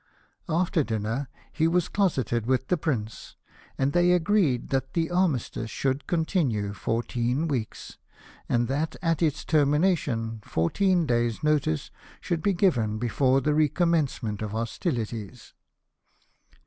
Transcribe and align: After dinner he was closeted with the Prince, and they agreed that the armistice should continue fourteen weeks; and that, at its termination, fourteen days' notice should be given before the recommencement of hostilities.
After 0.49 0.83
dinner 0.83 1.29
he 1.53 1.67
was 1.67 1.87
closeted 1.87 2.47
with 2.47 2.69
the 2.69 2.75
Prince, 2.75 3.35
and 3.77 3.93
they 3.93 4.13
agreed 4.13 4.69
that 4.69 4.93
the 4.95 5.11
armistice 5.11 5.69
should 5.69 6.07
continue 6.07 6.73
fourteen 6.73 7.47
weeks; 7.47 7.99
and 8.49 8.67
that, 8.67 8.95
at 9.03 9.21
its 9.21 9.45
termination, 9.45 10.41
fourteen 10.43 11.05
days' 11.05 11.43
notice 11.43 11.91
should 12.19 12.41
be 12.41 12.53
given 12.53 12.97
before 12.97 13.41
the 13.41 13.53
recommencement 13.53 14.41
of 14.41 14.53
hostilities. 14.53 15.53